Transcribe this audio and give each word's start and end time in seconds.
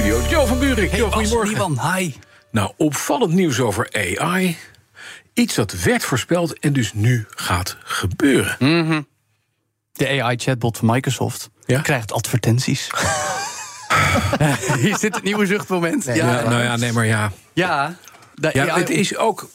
Studio 0.00 0.22
Joe 0.28 0.46
van 0.46 0.58
Buurik. 0.58 0.90
Hey, 0.90 1.00
Bas 1.00 1.12
goedemorgen. 1.12 1.94
Hi. 1.94 2.14
Nou, 2.50 2.72
opvallend 2.76 3.32
nieuws 3.32 3.60
over 3.60 3.88
AI. 3.92 4.56
Iets 5.34 5.54
dat 5.54 5.72
werd 5.72 6.04
voorspeld 6.04 6.58
en 6.58 6.72
dus 6.72 6.92
nu 6.92 7.26
gaat 7.30 7.76
gebeuren. 7.84 9.06
De 9.92 10.22
AI-chatbot 10.22 10.78
van 10.78 10.88
Microsoft 10.90 11.50
Ja? 11.66 11.80
krijgt 11.80 12.12
advertenties. 12.12 12.90
Hier 14.80 14.96
zit 14.96 15.14
het 15.14 15.22
nieuwe 15.22 15.46
zuchtmoment. 15.46 16.04
Ja, 16.04 16.14
ja, 16.14 16.48
nou 16.48 16.62
ja, 16.62 16.76
nee, 16.76 16.92
maar 16.92 17.06
ja. 17.06 17.32
ja, 17.52 17.96
ja 18.52 18.76
het 18.78 18.90
is 18.90 19.16
ook 19.16 19.48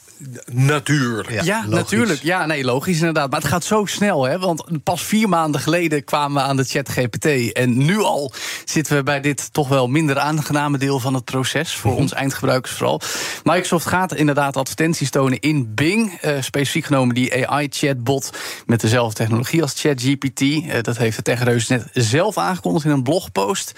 natuurlijk. 0.52 1.44
Ja, 1.44 1.66
natuurlijk. 1.66 2.22
Ja, 2.22 2.46
nee, 2.46 2.64
logisch 2.64 2.98
inderdaad. 2.98 3.30
Maar 3.30 3.40
het 3.40 3.48
gaat 3.48 3.64
zo 3.64 3.84
snel, 3.84 4.24
hè? 4.24 4.38
Want 4.38 4.64
pas 4.82 5.02
vier 5.02 5.28
maanden 5.28 5.60
geleden 5.60 6.04
kwamen 6.04 6.42
we 6.42 6.48
aan 6.48 6.56
de 6.56 6.64
chat 6.64 6.88
GPT. 6.88 7.52
En 7.52 7.84
nu 7.84 7.98
al 7.98 8.32
zitten 8.64 8.96
we 8.96 9.02
bij 9.02 9.20
dit 9.20 9.52
toch 9.52 9.68
wel 9.68 9.88
minder 9.88 10.18
aangename 10.18 10.78
deel 10.78 11.00
van 11.00 11.14
het 11.14 11.24
proces. 11.24 11.74
Voor 11.76 11.96
ons 11.96 12.12
eindgebruikers 12.12 12.72
vooral. 12.74 13.00
Microsoft 13.44 13.86
gaat 13.86 14.14
inderdaad 14.14 14.56
advertenties 14.56 15.10
tonen 15.10 15.40
in 15.40 15.74
Bing. 15.74 16.18
eh, 16.20 16.36
specifiek 16.40 16.84
genomen 16.84 17.14
die 17.14 17.46
AI-chatbot 17.48 18.30
met 18.66 18.80
dezelfde 18.80 19.14
technologie 19.14 19.62
als 19.62 19.80
ChatGPT. 19.80 20.40
Eh, 20.40 20.82
dat 20.82 20.96
heeft 20.96 21.16
de 21.16 21.22
techreus 21.22 21.68
net 21.68 21.86
zelf 21.92 22.38
aangekondigd 22.38 22.84
in 22.84 22.90
een 22.90 23.02
blogpost. 23.02 23.72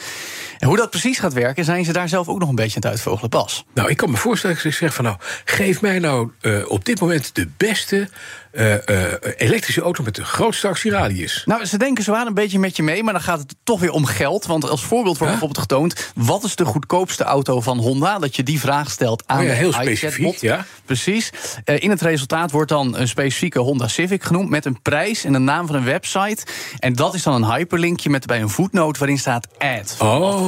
En 0.59 0.69
hoe 0.69 0.77
dat 0.77 0.91
precies 0.91 1.19
gaat 1.19 1.33
werken, 1.33 1.65
zijn 1.65 1.85
ze 1.85 1.93
daar 1.93 2.09
zelf 2.09 2.29
ook 2.29 2.39
nog 2.39 2.49
een 2.49 2.55
beetje 2.55 2.77
aan 2.77 2.83
het 2.83 2.91
uitvogelen. 2.91 3.31
Bas. 3.31 3.65
Nou, 3.75 3.91
ik 3.91 3.97
kan 3.97 4.11
me 4.11 4.17
voorstellen 4.17 4.57
dat 4.57 4.65
ik 4.65 4.73
zeg 4.73 4.95
van 4.95 5.05
nou, 5.05 5.17
geef 5.45 5.81
mij 5.81 5.99
nou 5.99 6.31
eh, 6.41 6.71
op 6.71 6.85
dit 6.85 7.01
moment 7.01 7.35
de 7.35 7.49
beste 7.57 8.09
eh, 8.53 8.89
eh, 8.89 9.13
elektrische 9.37 9.81
auto 9.81 10.05
met 10.05 10.15
de 10.15 10.25
grootste 10.25 10.69
actieradius. 10.69 11.43
Nou, 11.45 11.65
ze 11.65 11.79
denken 11.79 12.05
zwaar 12.05 12.27
een 12.27 12.35
beetje 12.35 12.59
met 12.59 12.77
je 12.77 12.83
mee, 12.83 13.03
maar 13.03 13.13
dan 13.13 13.23
gaat 13.23 13.39
het 13.39 13.55
toch 13.63 13.81
weer 13.81 13.91
om 13.91 14.05
geld. 14.05 14.47
Want 14.47 14.71
als 14.71 14.83
voorbeeld 14.83 15.19
wordt 15.19 15.33
bijvoorbeeld 15.33 15.61
getoond... 15.61 16.13
wat 16.15 16.45
is 16.45 16.57
de 16.57 16.65
goedkoopste 16.65 17.25
auto 17.25 17.61
van 17.61 17.79
Honda? 17.79 18.19
Dat 18.19 18.37
je 18.37 18.43
die 18.43 18.61
vraag 18.61 18.91
stelt 18.91 19.23
aan 19.27 19.41
Oh 19.41 19.45
ja, 19.45 19.53
heel 19.53 19.73
specifiek, 19.73 20.37
ja. 20.37 20.65
Precies. 20.85 21.31
In 21.65 21.91
het 21.91 22.03
resultaat 22.03 22.51
wordt 22.51 22.69
dan 22.69 22.97
een 22.97 23.09
specifieke 23.09 23.59
Honda 23.59 23.89
Civic 23.89 24.23
genoemd... 24.25 24.51
met 24.51 24.65
een 24.65 24.83
prijs 24.83 25.25
en 25.25 25.33
de 25.33 25.39
naam 25.39 25.67
van 25.67 25.77
een 25.77 25.85
website. 25.85 26.47
En 26.79 26.93
dat 26.93 27.15
is 27.15 27.23
dan 27.23 27.35
een 27.35 27.53
hyperlinkje 27.53 28.11
met 28.11 28.27
bij 28.27 28.41
een 28.41 28.51
voetnoot... 28.51 28.99
waarin 28.99 29.19
staat 29.19 29.49
ad, 29.59 29.95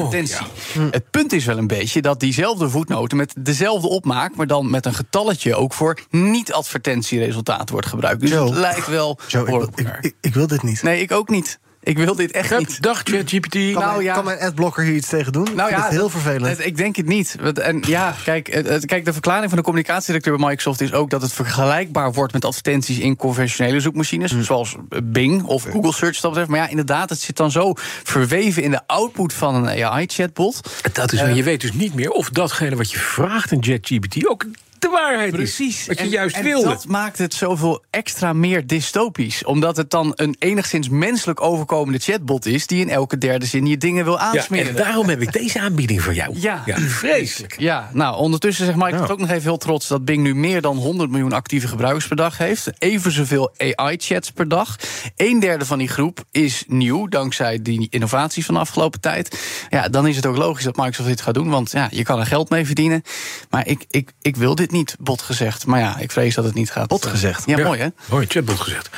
Oh, 0.01 0.06
advertentie. 0.06 0.47
Het 0.91 1.11
punt 1.11 1.33
is 1.33 1.45
wel 1.45 1.59
een 1.59 1.67
beetje 1.67 2.03
dat 2.03 2.20
diezelfde 2.20 2.70
voetnoten... 2.70 3.17
met 3.17 3.34
dezelfde 3.39 3.89
opmaak, 3.89 4.37
maar 4.37 4.47
dan 4.47 4.70
met 4.70 4.87
een 4.87 4.95
getalletje... 4.95 5.55
ook 5.55 5.73
voor 5.73 5.98
niet-advertentieresultaat 6.11 7.70
wordt 7.70 7.87
gebruikt. 7.87 8.21
Dus 8.21 8.31
Joe. 8.31 8.48
het 8.48 8.59
lijkt 8.59 8.87
wel... 8.87 9.19
Joe, 9.28 9.43
ik, 9.43 9.48
elkaar. 9.48 9.98
ik, 9.98 10.05
ik, 10.05 10.15
ik 10.21 10.34
wil 10.34 10.47
dit 10.47 10.62
niet. 10.62 10.83
Nee, 10.83 11.01
ik 11.01 11.12
ook 11.12 11.28
niet. 11.28 11.59
Ik 11.83 11.98
wil 11.98 12.14
dit 12.14 12.31
echt 12.31 12.59
niet. 12.59 12.83
Dag 12.83 13.00
ChatGPT. 13.05 13.53
Kan, 13.53 13.73
Nou, 13.73 13.92
mijn, 13.92 14.03
ja. 14.03 14.14
kan 14.14 14.25
mijn 14.25 14.39
adblocker 14.39 14.84
hier 14.84 14.95
iets 14.95 15.09
tegen 15.09 15.33
doen? 15.33 15.48
Nou 15.55 15.70
ja, 15.70 15.83
het 15.83 15.91
heel 15.91 16.00
dat- 16.00 16.11
vervelend. 16.11 16.47
het- 16.56 16.67
ik 16.67 16.77
denk 16.77 16.97
het 16.97 17.06
niet. 17.06 17.37
Want- 17.41 17.59
En 17.59 17.83
ja, 17.87 18.14
kijk, 18.25 18.53
het- 18.53 18.69
het- 18.69 18.87
kijk, 18.87 19.05
de 19.05 19.12
verklaring 19.12 19.48
van 19.48 19.59
de 19.59 19.64
communicatiedirecteur 19.64 20.37
bij 20.37 20.47
Microsoft 20.47 20.81
is 20.81 20.92
ook 20.92 21.11
dat 21.11 21.22
het 21.22 21.33
vergelijkbaar 21.33 22.12
wordt 22.12 22.33
met 22.33 22.45
advertenties 22.45 22.98
in 22.98 23.17
conventionele 23.17 23.81
zoekmachines, 23.81 24.31
Hmm. 24.31 24.42
zoals 24.42 24.77
Bing 25.05 25.43
of 25.43 25.62
Google 25.62 25.93
Search. 25.93 26.12
wat 26.15 26.21
Dat 26.22 26.31
betreft. 26.31 26.50
Maar 26.50 26.59
ja, 26.60 26.69
inderdaad, 26.69 27.10
het 27.10 27.21
zit 27.21 27.37
dan 27.37 27.50
zo 27.50 27.72
verweven 28.03 28.62
in 28.62 28.71
de 28.71 28.81
output 28.87 29.33
van 29.33 29.54
een 29.54 29.84
AI-chatbot. 29.84 30.60
Dat 30.93 31.12
is, 31.12 31.21
je 31.34 31.43
weet 31.43 31.60
dus 31.60 31.72
niet 31.72 31.94
meer 31.94 32.10
of 32.10 32.28
datgene 32.31 32.77
wat 32.77 32.91
je 32.91 32.99
vraagt 32.99 33.53
in 33.53 33.62
ChatGPT 33.65 34.27
ook 34.27 34.44
de 34.80 34.88
waarheid 34.88 35.32
Precies. 35.32 35.80
is. 35.80 35.86
Wat 35.86 35.98
je 35.98 36.04
En- 36.04 36.10
juist 36.10 36.36
en 36.36 36.42
wilde. 36.44 36.68
Dat 36.68 36.86
maakt 36.86 37.18
het 37.18 37.34
zoveel 37.34 37.84
extra 37.91 38.32
meer 38.32 38.66
dystopisch. 38.66 39.44
Omdat 39.44 39.76
het 39.76 39.91
dan 39.91 40.12
een 40.16 40.36
enigszins 40.38 40.88
menselijk 40.88 41.41
overkomende 41.41 41.98
chatbot 41.98 42.46
is... 42.46 42.66
die 42.66 42.80
in 42.80 42.88
elke 42.88 43.18
derde 43.18 43.46
zin 43.46 43.66
je 43.66 43.76
dingen 43.76 44.04
wil 44.04 44.12
Ja, 44.12 44.18
aansmeren. 44.20 44.68
en 44.68 44.76
daarom 44.76 45.08
heb 45.08 45.20
ik 45.22 45.32
deze 45.32 45.60
aanbieding 45.60 46.02
voor 46.02 46.14
jou. 46.14 46.41
Ja. 46.41 46.62
vreselijk. 46.76 47.54
Ja, 47.58 47.91
nou, 47.92 48.16
ondertussen 48.16 48.64
zegt 48.64 48.78
Microsoft 48.78 49.10
ook 49.10 49.18
nog 49.18 49.30
even 49.30 49.42
heel 49.42 49.56
trots... 49.58 49.88
dat 49.88 50.04
Bing 50.04 50.22
nu 50.22 50.34
meer 50.34 50.60
dan 50.60 50.76
100 50.76 51.10
miljoen 51.10 51.32
actieve 51.32 51.68
gebruikers 51.68 52.06
per 52.06 52.16
dag 52.16 52.38
heeft. 52.38 52.70
Even 52.78 53.12
zoveel 53.12 53.52
AI-chats 53.56 54.30
per 54.30 54.48
dag. 54.48 54.76
Een 55.16 55.41
derde 55.41 55.66
van 55.66 55.78
die 55.78 55.88
groep 55.88 56.24
is 56.30 56.64
nieuw, 56.66 57.06
dankzij 57.06 57.62
die 57.62 57.86
innovaties 57.91 58.44
van 58.44 58.54
de 58.54 58.60
afgelopen 58.60 59.00
tijd. 59.00 59.38
Ja, 59.70 59.88
dan 59.88 60.06
is 60.06 60.16
het 60.16 60.26
ook 60.26 60.36
logisch 60.36 60.64
dat 60.64 60.76
Microsoft 60.76 61.08
dit 61.08 61.20
gaat 61.20 61.34
doen... 61.34 61.48
want 61.48 61.70
ja, 61.70 61.88
je 61.91 62.02
kan 62.02 62.18
er 62.20 62.26
geld 62.26 62.50
mee 62.50 62.66
verdienen. 62.66 63.02
Maar 63.50 63.66
ik, 63.66 63.84
ik, 63.91 64.12
ik 64.22 64.36
wil 64.36 64.54
dit 64.54 64.69
niet, 64.70 64.97
bot 65.00 65.22
gezegd. 65.22 65.66
Maar 65.66 65.81
ja, 65.81 65.98
ik 65.98 66.10
vrees 66.10 66.34
dat 66.34 66.44
het 66.44 66.54
niet 66.54 66.70
gaat. 66.70 66.88
Bot 66.88 67.06
gezegd. 67.06 67.42
Ja, 67.47 67.62
mooi 67.64 67.81
hè? 67.81 67.88
Mooi, 68.10 68.26
chatbot 68.26 68.60
gezegd. 68.60 68.91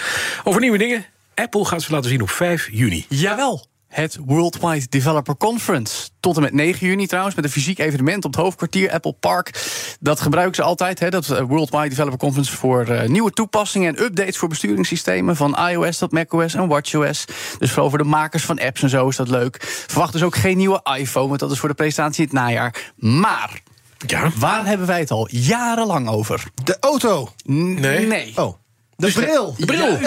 Over 0.45 0.61
nieuwe 0.61 0.79
dingen. 0.79 1.07
Apple 1.35 1.65
gaat 1.65 1.83
ze 1.83 1.93
laten 1.93 2.11
zien 2.11 2.23
op 2.23 2.31
5 2.31 2.69
juni. 2.71 3.07
Jawel. 3.09 3.71
Het 3.93 4.19
Worldwide 4.25 4.87
Developer 4.89 5.37
Conference. 5.37 6.09
Tot 6.21 6.37
en 6.37 6.43
met 6.43 6.53
9 6.53 6.87
juni 6.87 7.07
trouwens, 7.07 7.37
met 7.37 7.45
een 7.45 7.51
fysiek 7.51 7.79
evenement 7.79 8.25
op 8.25 8.33
het 8.33 8.43
hoofdkwartier 8.43 8.91
Apple 8.91 9.13
Park. 9.13 9.63
Dat 10.01 10.21
gebruiken 10.21 10.55
ze 10.55 10.63
altijd, 10.63 10.99
hè, 10.99 11.11
dat 11.11 11.31
eh, 11.31 11.43
Worldwide 11.43 11.89
Developer 11.89 12.19
Conference... 12.19 12.57
voor 12.57 12.87
eh, 12.87 13.09
nieuwe 13.09 13.31
toepassingen 13.31 13.97
en 13.97 14.05
updates 14.05 14.37
voor 14.37 14.49
besturingssystemen... 14.49 15.37
van 15.37 15.59
iOS 15.69 15.99
tot 15.99 16.13
macOS 16.13 16.55
en 16.55 16.69
watchOS. 16.69 17.25
Dus 17.59 17.71
vooral 17.71 17.89
voor 17.89 17.99
de 17.99 18.05
makers 18.05 18.45
van 18.45 18.61
apps 18.61 18.83
en 18.83 18.89
zo 18.89 19.09
is 19.09 19.17
dat 19.17 19.29
leuk. 19.29 19.63
Verwacht 19.87 20.13
dus 20.13 20.23
ook 20.23 20.37
geen 20.37 20.57
nieuwe 20.57 20.81
iPhone, 20.99 21.29
want 21.29 21.41
dat 21.41 21.51
is 21.51 21.59
voor 21.59 21.69
de 21.69 21.75
presentatie 21.75 22.23
in 22.23 22.31
het 22.31 22.39
najaar. 22.39 22.93
Maar, 22.97 23.63
Ja. 24.07 24.31
waar 24.39 24.67
hebben 24.67 24.87
wij 24.87 25.01
het 25.01 25.11
al 25.11 25.29
jarenlang 25.31 26.09
over? 26.09 26.45
De 26.65 26.77
auto. 26.81 27.29
N- 27.51 27.75
Nee. 27.81 28.07
nee. 28.07 28.33
Oh, 28.37 28.55
de 28.97 29.13
bril. 29.13 29.55
De 29.59 29.65
bril. 29.67 29.99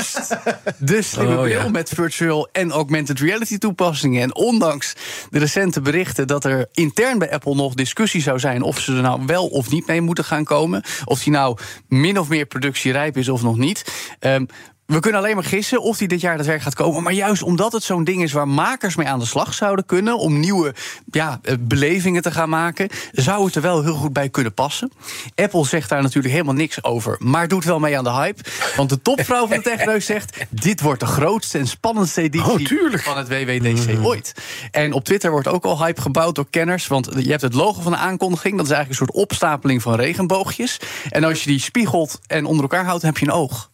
De 0.80 1.02
slimme 1.02 1.36
Oh, 1.36 1.42
bril 1.42 1.62
ja. 1.64 1.70
met 1.70 1.90
virtual 1.90 2.48
en 2.52 2.72
augmented 2.72 3.20
reality 3.20 3.58
toepassingen. 3.58 4.22
En 4.22 4.36
ondanks 4.36 4.94
de 5.30 5.40
recente 5.40 5.82
berichten 5.82 6.28
dat 6.28 6.46
er 6.46 6.68
intern 6.72 7.18
bij 7.18 7.32
Apple 7.32 7.56
nog 7.56 7.74
discussie 7.74 8.22
zou 8.22 8.40
zijn 8.40 8.62
of 8.62 8.80
ze 8.80 8.96
er 8.96 9.02
nou 9.02 9.22
wel 9.26 9.48
of 9.48 9.70
niet 9.72 9.88
mee 9.88 10.02
moeten 10.02 10.24
gaan 10.26 10.44
komen. 10.44 10.84
Of 11.06 11.24
die 11.24 11.34
nou 11.34 11.58
min 11.88 12.20
of 12.20 12.30
meer 12.30 12.46
productierijp 12.46 13.18
is 13.18 13.30
of 13.30 13.42
nog 13.42 13.58
niet. 13.58 13.86
Ehm, 14.20 14.46
we 14.86 15.00
kunnen 15.00 15.22
alleen 15.22 15.36
maar 15.36 15.44
gissen 15.44 15.82
of 15.82 15.98
die 15.98 16.08
dit 16.08 16.22
jaar 16.22 16.38
daadwerkelijk 16.38 16.78
gaat 16.78 16.86
komen. 16.86 17.04
Maar 17.04 17.14
juist 17.14 17.44
omdat 17.44 17.72
het 17.72 17.84
zo'n 17.84 18.04
ding 18.04 18.24
is 18.24 18.32
waar 18.32 18.48
makers 18.48 18.96
mee 18.96 19.08
aan 19.08 19.20
de 19.20 19.26
slag 19.26 19.54
zouden 19.54 19.86
kunnen. 19.86 20.18
om 20.18 20.40
nieuwe 20.40 20.74
ja, 21.12 21.40
eh, 21.42 21.56
belevingen 21.60 22.22
te 22.22 22.32
gaan 22.32 22.50
maken. 22.50 22.90
zou 23.12 23.46
het 23.46 23.56
er 23.56 23.62
wel 23.62 23.84
heel 23.84 23.94
goed 23.94 24.14
bij 24.14 24.30
kunnen 24.30 24.54
passen. 24.54 24.92
Apple 25.36 25.66
zegt 25.66 25.90
daar 25.90 26.02
natuurlijk 26.02 26.34
helemaal 26.34 26.54
niks 26.54 26.84
over. 26.84 27.16
maar 27.20 27.48
doet 27.48 27.64
wel 27.64 27.80
mee 27.80 27.98
aan 27.98 28.04
de 28.04 28.12
hype. 28.12 28.42
Want 28.76 28.90
de 28.90 29.02
topvrouw 29.02 29.48
van 29.48 29.58
de 29.58 29.64
techneus 29.64 30.06
zegt. 30.16 30.38
dit 30.50 30.82
wordt 30.82 31.00
de 31.00 31.06
grootste 31.06 31.58
en 31.58 31.68
spannendste 31.68 32.22
editie 32.22 32.92
Oh, 32.92 32.98
van 32.98 33.18
het 33.18 33.28
WWDC 33.28 34.06
ooit. 34.06 34.34
En 34.72 34.94
op 34.94 35.04
Twitter 35.04 35.32
wordt 35.32 35.48
ook 35.48 35.66
al 35.66 35.84
hype 35.84 36.02
gebouwd 36.02 36.36
door 36.36 36.48
kenners. 36.50 36.88
Want 36.88 37.10
je 37.18 37.30
hebt 37.30 37.42
het 37.42 37.54
logo 37.54 37.82
van 37.82 37.92
de 37.92 37.98
aankondiging. 37.98 38.58
Dat 38.58 38.66
is 38.66 38.72
eigenlijk 38.72 39.02
een 39.02 39.08
soort 39.08 39.24
opstapeling 39.24 39.82
van 39.82 39.96
regenboogjes. 39.96 40.80
En 41.10 41.24
als 41.24 41.44
je 41.44 41.50
die 41.50 41.60
spiegelt 41.60 42.20
en 42.28 42.46
onder 42.46 42.62
elkaar 42.62 42.86
houdt, 42.86 43.04
heb 43.04 43.18
je 43.18 43.26
een 43.26 43.32
oog. 43.32 43.70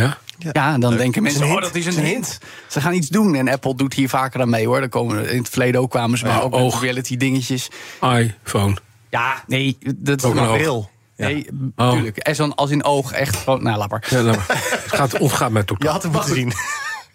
Ja? 0.00 0.18
Ja, 0.52 0.72
en 0.74 0.80
dan 0.80 0.96
denken 0.96 1.22
mensen, 1.22 1.46
oh, 1.46 1.60
dat 1.60 1.74
is 1.74 1.86
een 1.86 1.94
Het 1.94 2.04
hint. 2.04 2.38
Ze 2.66 2.80
gaan 2.80 2.92
iets 2.94 3.08
doen. 3.08 3.34
En 3.34 3.48
Apple 3.48 3.74
doet 3.74 3.94
hier 3.94 4.08
vaker 4.08 4.40
aan 4.40 4.50
mee, 4.50 4.66
hoor. 4.66 4.80
Dan 4.80 4.88
komen, 4.88 5.30
in 5.30 5.38
het 5.38 5.48
verleden 5.48 5.80
ook 5.80 5.90
kwamen 5.90 6.18
ze 6.18 6.24
maar 6.24 6.34
Ja, 6.34 6.40
ook 6.40 6.50
met 6.50 6.60
oog. 6.60 6.80
reality 6.82 7.16
dingetjes. 7.16 7.68
iPhone. 8.02 8.76
Ja, 9.10 9.44
nee, 9.46 9.78
dat 9.96 10.24
is 10.24 10.30
een. 10.30 10.52
Bril. 10.52 10.90
Nee, 11.16 11.46
Oh. 11.76 11.86
natuurlijk. 11.86 12.16
En 12.16 12.34
zo'n 12.34 12.54
als 12.54 12.70
in 12.70 12.84
oog 12.84 13.12
echt 13.12 13.36
gewoon, 13.36 13.62
nou, 13.62 13.78
maar. 13.90 14.06
Ja, 14.10 14.22
laat 14.22 14.36
maar. 14.36 14.44
het 14.82 14.82
gaat, 14.94 15.18
ontgaat 15.18 15.50
mij 15.50 15.64
Je 15.78 15.88
had 15.88 16.02
hem 16.02 16.12
moeten 16.12 16.34
zien. 16.34 16.52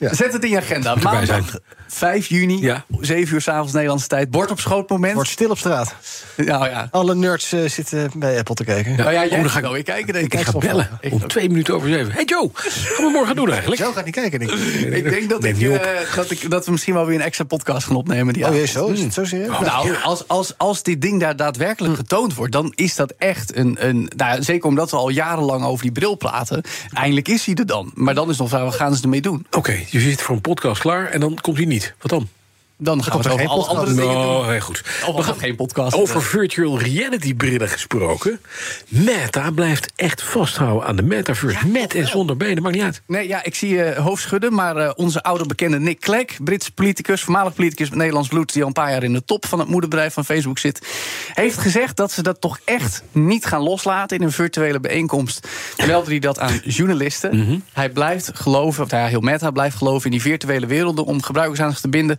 Zet 0.10 0.34
het 0.34 0.44
in 0.44 0.50
je 0.50 0.58
agenda. 0.58 0.96
Maandag 0.96 1.26
zijn. 1.26 1.44
5 1.88 2.28
juni, 2.28 2.62
Ja. 2.62 2.86
7 3.00 3.34
uur 3.34 3.42
s'avonds 3.42 3.74
Nederlandse 3.74 4.08
tijd. 4.08 4.32
Bord 4.32 4.52
op 4.52 4.60
schoot 4.60 4.90
moment. 4.90 5.14
Wordt 5.14 5.30
stil 5.30 5.50
op 5.50 5.58
straat. 5.58 5.96
Nou 6.36 6.70
ja. 6.70 6.88
Alle 6.92 7.16
nerds 7.16 7.52
eh, 7.52 7.60
zitten 7.70 8.12
bij 8.16 8.38
Apple 8.38 8.56
te 8.56 8.64
kijken. 8.64 8.96
Nou 8.96 9.12
ja, 9.12 9.22
Oh, 9.24 9.30
jij 9.30 9.40
dan 9.40 9.50
ga 9.50 9.52
ik 9.52 9.56
ik- 9.58 9.62
wel 9.64 9.72
weer 9.72 9.84
kijken, 9.84 10.14
denk 10.14 10.34
ik. 10.34 10.40
Ik 10.40 10.46
ga 10.46 10.58
bellen 10.58 10.90
Ik 11.02 11.14
om 11.14 11.28
twee 11.28 11.50
minuten 11.50 11.74
over 11.76 11.90
zeven. 11.90 12.12
Hey 12.12 12.24
Joe, 12.24 12.50
gaan 12.54 13.06
we 13.06 13.12
morgen 13.12 13.36
doen 13.36 13.52
eigenlijk? 13.52 13.82
Zo 13.82 13.92
gaat 13.92 14.06
niet 14.06 14.14
kijken, 14.16 14.40
denk 14.40 14.52
ik. 14.52 14.60
Ik 14.96 15.10
denk 15.10 15.30
dat, 15.30 15.44
ik, 15.44 15.62
eh, 15.62 16.16
dat, 16.16 16.32
ik, 16.32 16.50
dat 16.50 16.66
we 16.66 16.72
misschien 16.72 16.94
wel 16.94 17.06
weer 17.06 17.16
een 17.16 17.22
extra 17.22 17.44
podcast 17.46 17.88
gaan 17.88 17.96
opnemen. 17.96 18.34
Die 18.34 18.46
Oh 18.48 18.54
jee, 18.54 18.66
zo? 18.66 18.88
Is 18.88 19.02
het 19.02 19.14
zo 19.14 19.26
serieus? 19.26 19.60
Nou, 19.60 19.96
als, 20.04 20.28
als, 20.28 20.54
als 20.58 20.84
dit 20.84 21.02
ding 21.02 21.20
daar 21.20 21.36
daadwerkelijk 21.36 21.96
getoond 21.96 22.34
wordt, 22.36 22.52
dan 22.52 22.72
is 22.76 22.96
dat 22.96 23.14
echt 23.18 23.56
een. 23.56 23.78
een 23.88 24.12
nou, 24.16 24.44
zeker 24.44 24.68
omdat 24.68 24.92
we 24.92 24.98
al 24.98 25.10
jarenlang 25.10 25.64
over 25.64 25.82
die 25.84 25.92
bril 25.92 26.16
praten. 26.16 26.62
Eindelijk 26.94 27.28
is 27.28 27.46
hij 27.46 27.56
er 27.56 27.66
dan. 27.66 27.92
Maar 27.94 28.14
dan 28.16 28.30
is 28.30 28.38
nog 28.38 28.50
vraag, 28.50 28.64
wat 28.64 28.76
gaan 28.76 28.96
ze 28.96 29.02
ermee 29.04 29.22
doen? 29.22 29.46
Oké, 29.52 29.80
je 29.92 30.00
zit 30.00 30.22
voor 30.22 30.36
een 30.36 30.42
podcast 30.42 30.82
klaar 30.82 31.06
en 31.06 31.20
dan 31.20 31.38
komt 31.42 31.58
hij 31.58 31.66
niet. 31.66 31.94
Wat 32.00 32.10
dan? 32.12 32.30
Dan 32.84 33.04
gaan 33.04 33.06
we 33.06 33.12
komt 33.12 33.24
het 33.24 33.34
er 33.34 33.40
over 33.40 33.48
alle 33.48 33.66
andere 33.66 33.94
dingen 33.94 34.22
doen. 34.22 34.62
Goed. 34.62 34.84
Of 35.06 35.16
we 35.16 35.24
gaan 35.24 35.40
geen 35.40 35.56
podcast. 35.56 35.96
Over 35.96 36.24
virtual 36.24 36.80
reality 36.80 37.36
brillen 37.36 37.70
gesproken. 37.70 38.40
Meta 38.88 39.52
blijft 39.52 39.92
echt 39.96 40.24
vasthouden 40.24 40.88
aan 40.88 40.96
de 40.96 41.04
metaverse. 41.04 41.68
met 41.68 41.96
en 41.96 42.08
zonder 42.08 42.38
benen, 42.38 42.64
maakt 42.64 42.76
niet 42.76 42.84
uit. 42.84 43.02
Nee, 43.08 43.28
ja, 43.28 43.44
ik 43.44 43.56
zie 43.56 43.76
je 43.76 43.96
hoofd 43.96 44.22
schudden, 44.22 44.54
maar 44.54 44.78
eh, 44.78 44.92
onze 44.96 45.24
oude 45.24 45.46
bekende 45.46 45.80
Nick 45.80 46.00
Clegg... 46.00 46.44
Brits 46.44 46.70
politicus, 46.70 47.22
voormalig 47.22 47.54
politicus 47.54 47.90
met 47.90 47.98
Nederlands 47.98 48.28
bloed... 48.28 48.54
die 48.54 48.62
al 48.62 48.68
een 48.68 48.74
paar 48.74 48.92
jaar 48.92 49.04
in 49.04 49.14
de 49.14 49.26
top 49.26 49.46
van 49.46 49.60
het 49.60 49.68
moederbedrijf 49.68 50.14
van 50.14 50.26
Facebook 50.26 50.58
zit... 50.58 50.88
heeft 51.34 51.58
gezegd 51.58 51.98
dat 51.98 52.12
ze 52.12 52.24
dat 52.24 52.42
toch 52.42 52.60
echt 52.66 53.04
niet 53.12 53.46
gaan 53.46 53.62
loslaten... 53.62 54.18
in 54.18 54.24
een 54.24 54.32
virtuele 54.32 54.80
bijeenkomst. 54.80 55.48
Meldde 55.88 56.12
hij 56.12 56.20
dat 56.20 56.40
aan 56.40 56.62
journalisten. 56.64 57.64
Hij 57.74 57.90
blijft 57.90 58.32
geloven, 58.34 58.84
of 58.84 58.90
nou 58.90 59.04
ja, 59.04 59.10
heel 59.10 59.20
Meta 59.20 59.52
blijft 59.52 59.76
geloven... 59.76 60.06
in 60.06 60.12
die 60.12 60.22
virtuele 60.22 60.66
werelden 60.66 61.06
om 61.06 61.22
gebruikers 61.22 61.60
aan 61.62 61.72
zich 61.72 61.80
te 61.80 61.90
binden. 61.90 62.18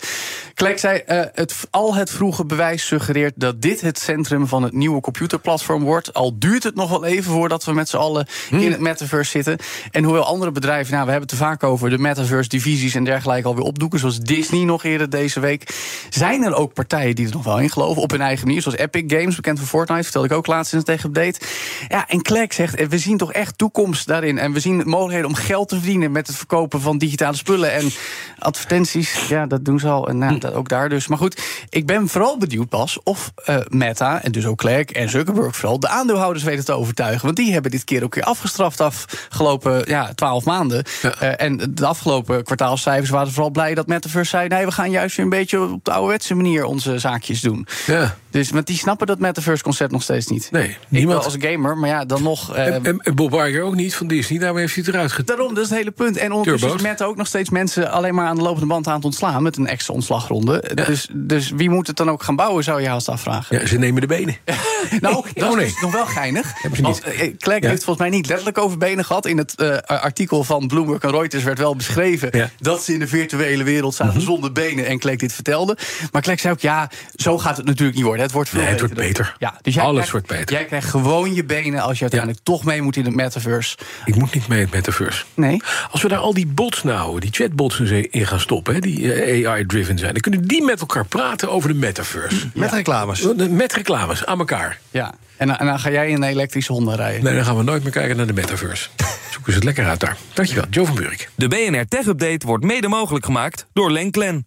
Clegg 0.62 0.78
zei, 0.78 0.98
eh, 0.98 1.20
het, 1.32 1.54
al 1.70 1.94
het 1.94 2.10
vroege 2.10 2.44
bewijs 2.44 2.86
suggereert... 2.86 3.32
dat 3.36 3.62
dit 3.62 3.80
het 3.80 3.98
centrum 3.98 4.46
van 4.46 4.62
het 4.62 4.72
nieuwe 4.72 5.00
computerplatform 5.00 5.82
wordt. 5.84 6.14
Al 6.14 6.38
duurt 6.38 6.62
het 6.62 6.74
nog 6.74 6.90
wel 6.90 7.04
even 7.04 7.32
voordat 7.32 7.64
we 7.64 7.72
met 7.72 7.88
z'n 7.88 7.96
allen 7.96 8.26
in 8.50 8.70
het 8.70 8.80
metaverse 8.80 9.30
zitten. 9.30 9.58
En 9.90 10.04
hoewel 10.04 10.24
andere 10.24 10.50
bedrijven, 10.50 10.92
nou, 10.92 11.04
we 11.04 11.10
hebben 11.10 11.30
het 11.30 11.40
er 11.40 11.46
vaak 11.46 11.62
over... 11.62 11.90
de 11.90 11.98
metaverse-divisies 11.98 12.94
en 12.94 13.04
dergelijke 13.04 13.48
alweer 13.48 13.64
opdoeken... 13.64 13.98
zoals 13.98 14.18
Disney 14.18 14.64
nog 14.64 14.84
eerder 14.84 15.10
deze 15.10 15.40
week... 15.40 15.74
zijn 16.10 16.42
er 16.42 16.54
ook 16.54 16.74
partijen 16.74 17.14
die 17.14 17.26
er 17.26 17.32
nog 17.32 17.44
wel 17.44 17.60
in 17.60 17.70
geloven... 17.70 18.02
op 18.02 18.10
hun 18.10 18.20
eigen 18.20 18.46
manier, 18.46 18.62
zoals 18.62 18.78
Epic 18.78 19.04
Games, 19.06 19.36
bekend 19.36 19.58
van 19.58 19.68
Fortnite... 19.68 20.02
vertelde 20.02 20.28
ik 20.28 20.34
ook 20.34 20.46
laatst 20.46 20.72
in 20.72 20.78
het 20.78 21.04
update. 21.04 21.40
Ja, 21.88 22.08
en 22.08 22.22
Clegg 22.22 22.52
zegt, 22.52 22.74
eh, 22.74 22.86
we 22.86 22.98
zien 22.98 23.16
toch 23.16 23.32
echt 23.32 23.58
toekomst 23.58 24.06
daarin... 24.06 24.38
en 24.38 24.52
we 24.52 24.60
zien 24.60 24.76
mogelijkheden 24.76 25.28
om 25.28 25.34
geld 25.34 25.68
te 25.68 25.76
verdienen... 25.76 26.12
met 26.12 26.26
het 26.26 26.36
verkopen 26.36 26.80
van 26.80 26.98
digitale 26.98 27.36
spullen 27.36 27.72
en 27.72 27.90
advertenties. 28.38 29.28
Ja, 29.28 29.46
dat 29.46 29.64
doen 29.64 29.78
ze 29.78 29.88
al, 29.88 30.08
en 30.08 30.18
nou, 30.18 30.38
dat 30.38 30.51
ook 30.52 30.68
daar 30.68 30.88
dus. 30.88 31.06
Maar 31.06 31.18
goed, 31.18 31.42
ik 31.68 31.86
ben 31.86 32.08
vooral 32.08 32.38
benieuwd 32.38 32.68
pas 32.68 33.02
of 33.02 33.32
eh, 33.44 33.56
Meta... 33.68 34.22
en 34.22 34.32
dus 34.32 34.46
ook 34.46 34.58
Clegg 34.58 34.84
en 34.84 35.10
Zuckerberg 35.10 35.56
vooral... 35.56 35.80
de 35.80 35.88
aandeelhouders 35.88 36.44
weten 36.44 36.64
te 36.64 36.72
overtuigen. 36.72 37.24
Want 37.24 37.36
die 37.36 37.52
hebben 37.52 37.70
dit 37.70 37.84
keer 37.84 38.04
ook 38.04 38.14
weer 38.14 38.24
afgestraft 38.24 38.80
afgelopen 38.80 39.82
ja, 39.86 40.14
twaalf 40.14 40.44
maanden. 40.44 40.84
Eh, 41.02 41.40
en 41.40 41.74
de 41.74 41.86
afgelopen 41.86 42.44
kwartaalcijfers 42.44 43.10
waren 43.10 43.32
vooral 43.32 43.50
blij 43.50 43.74
dat 43.74 43.86
Metaverse 43.86 44.30
zei... 44.30 44.48
nee, 44.48 44.64
we 44.64 44.72
gaan 44.72 44.90
juist 44.90 45.16
weer 45.16 45.24
een 45.24 45.30
beetje 45.30 45.60
op 45.60 45.84
de 45.84 45.92
ouderwetse 45.92 46.34
manier 46.34 46.64
onze 46.64 46.98
zaakjes 46.98 47.40
doen. 47.40 47.66
Ja. 47.86 48.16
Dus, 48.32 48.50
want 48.50 48.66
die 48.66 48.76
snappen 48.76 49.06
dat 49.06 49.18
Metaverse-concept 49.18 49.92
nog 49.92 50.02
steeds 50.02 50.26
niet. 50.26 50.48
Nee, 50.50 50.76
niemand. 50.88 51.24
als 51.24 51.36
gamer, 51.38 51.78
maar 51.78 51.88
ja, 51.88 52.04
dan 52.04 52.22
nog... 52.22 52.54
eh, 52.54 52.66
En, 52.66 52.84
en, 52.84 52.98
en 53.00 53.14
Bob 53.14 53.32
Iger 53.32 53.62
ook 53.62 53.74
niet 53.74 53.94
van 53.94 54.06
Disney, 54.06 54.38
daarom 54.38 54.58
heeft 54.58 54.74
hij 54.74 54.82
het 54.86 54.94
eruit 54.94 55.10
getrokken. 55.12 55.36
Daarom, 55.36 55.54
dat 55.54 55.64
is 55.64 55.70
het 55.70 55.78
hele 55.78 55.90
punt. 55.90 56.16
En 56.16 56.32
ondertussen 56.32 56.74
is. 56.74 56.82
Meta 56.82 57.04
ook 57.04 57.16
nog 57.16 57.26
steeds 57.26 57.50
mensen 57.50 57.90
alleen 57.90 58.14
maar 58.14 58.26
aan 58.26 58.36
de 58.36 58.42
lopende 58.42 58.66
band 58.66 58.86
aan 58.86 58.94
het 58.94 59.04
ontslaan 59.04 59.42
met 59.42 59.56
een 59.56 59.66
extra 59.66 59.94
ontslagronde. 59.94 60.64
Dus, 60.74 61.08
dus 61.12 61.50
wie 61.50 61.70
moet 61.70 61.86
het 61.86 61.96
dan 61.96 62.10
ook 62.10 62.22
gaan 62.22 62.36
bouwen, 62.36 62.64
zou 62.64 62.80
je 62.80 62.88
haast 62.88 63.08
afvragen. 63.08 63.58
Ja, 63.60 63.66
ze 63.66 63.78
nemen 63.78 64.00
de 64.00 64.06
benen. 64.06 64.36
Nou, 65.00 65.14
dat 65.34 65.44
Oh, 65.44 65.50
is 65.50 65.56
nee. 65.56 65.64
dus 65.64 65.80
nog 65.80 65.92
wel 65.92 66.06
geinig. 66.06 66.52
Want 66.80 67.00
eh, 67.00 67.32
Clegg 67.38 67.62
Ja. 67.62 67.68
heeft 67.68 67.84
volgens 67.84 68.08
mij 68.08 68.16
niet 68.16 68.26
letterlijk 68.26 68.58
over 68.58 68.78
benen 68.78 69.04
gehad. 69.04 69.26
In 69.26 69.38
het 69.38 69.54
eh, 69.54 69.76
artikel 69.86 70.44
van 70.44 70.66
Bloomberg 70.66 71.02
en 71.02 71.10
Reuters 71.10 71.42
werd 71.42 71.58
wel 71.58 71.76
beschreven... 71.76 72.28
Ja. 72.32 72.38
Mhm. 72.44 72.48
dat 72.58 72.82
ze 72.84 72.92
in 72.92 72.98
de 72.98 73.06
virtuele 73.06 73.64
wereld 73.64 73.94
zaten 73.94 74.20
zonder 74.20 74.52
benen. 74.52 74.86
En 74.86 74.98
Clegg 74.98 75.16
dit 75.16 75.32
vertelde. 75.32 75.76
Maar 76.12 76.22
Clegg 76.22 76.40
zei 76.40 76.52
ook, 76.52 76.60
ja, 76.60 76.90
zo 77.14 77.38
gaat 77.38 77.56
het 77.56 77.66
natuurlijk 77.66 77.96
niet 77.96 78.04
worden. 78.04 78.21
Het 78.22 78.32
wordt 78.32 78.48
veel 78.48 78.60
Nee, 78.60 78.68
het 78.68 78.80
beter. 78.80 78.94
wordt 78.96 79.08
beter. 79.08 79.36
Ja, 79.38 79.58
dus 79.62 79.74
jij 79.74 79.82
Alles 79.82 79.94
krijgt, 79.94 80.10
wordt 80.12 80.26
beter. 80.26 80.56
Jij 80.56 80.64
krijgt 80.64 80.88
gewoon 80.88 81.34
je 81.34 81.44
benen 81.44 81.80
als 81.80 81.94
je 81.96 82.00
uiteindelijk 82.02 82.40
toch 82.42 82.64
mee 82.64 82.82
moet 82.82 82.96
in 82.96 83.04
het 83.04 83.14
metaverse. 83.14 83.76
Ik 84.04 84.14
moet 84.14 84.34
niet 84.34 84.48
mee 84.48 84.58
in 84.58 84.64
het 84.64 84.74
metaverse. 84.74 85.24
Nee? 85.34 85.62
Als 85.90 86.02
we 86.02 86.08
daar 86.08 86.18
al 86.18 86.34
die 86.34 86.46
bots 86.46 86.82
nou, 86.82 87.20
die 87.20 87.30
chatbots 87.32 87.80
in 87.80 88.26
gaan 88.26 88.40
stoppen... 88.40 88.74
hè, 88.74 88.80
die 88.80 89.12
eh, 89.14 89.48
AI-driven 89.50 89.98
zijn... 89.98 90.12
dan 90.12 90.20
kunnen 90.20 90.42
die 90.48 90.64
met 90.64 90.80
elkaar 90.80 91.06
praten 91.06 91.50
over 91.50 91.68
de 91.68 91.74
metaverse. 91.74 92.50
Met 92.54 92.72
reclames. 92.72 93.26
Met 93.50 93.72
reclames 93.72 94.26
aan 94.26 94.38
elkaar. 94.38 94.78
Ja. 94.90 95.14
En, 95.36 95.46
dan- 95.46 95.56
en 95.56 95.66
dan 95.66 95.78
ga 95.80 95.90
jij 95.90 96.08
in 96.08 96.14
een 96.14 96.22
elektrische 96.28 96.72
Honda 96.72 96.94
rijden. 96.94 97.24
Nee, 97.24 97.34
dan 97.34 97.44
gaan 97.44 97.56
we 97.56 97.62
nooit 97.62 97.82
meer 97.82 97.92
kijken 97.92 98.16
naar 98.16 98.26
de 98.26 98.32
metaverse. 98.32 98.88
Zoeken 99.32 99.52
ze 99.52 99.58
het 99.58 99.64
lekker 99.64 99.86
uit 99.86 100.00
daar. 100.00 100.16
Dankjewel, 100.32 100.64
Joe 100.70 100.86
van 100.86 100.94
Buurik. 100.94 101.28
De 101.34 101.48
BNR 101.48 101.84
Tech 101.88 102.06
Update 102.06 102.46
wordt 102.46 102.64
mede 102.64 102.88
mogelijk 102.88 103.24
gemaakt 103.24 103.66
door 103.72 103.90
Lenklen. 103.92 104.46